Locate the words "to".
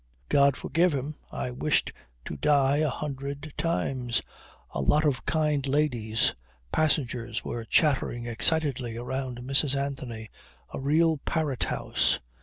2.25-2.35